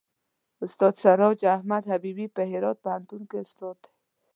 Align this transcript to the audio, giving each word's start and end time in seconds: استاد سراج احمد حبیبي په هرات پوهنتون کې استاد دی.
استاد 0.63 0.93
سراج 1.03 1.39
احمد 1.55 1.83
حبیبي 1.91 2.27
په 2.35 2.41
هرات 2.51 2.77
پوهنتون 2.83 3.21
کې 3.29 3.37
استاد 3.45 3.75
دی. 3.83 3.91